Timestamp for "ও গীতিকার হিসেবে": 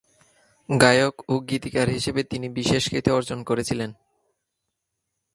1.29-2.21